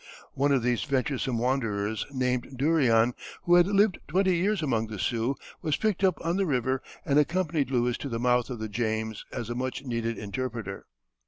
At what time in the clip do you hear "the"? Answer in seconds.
4.87-4.97, 6.37-6.45, 8.09-8.17, 8.57-8.67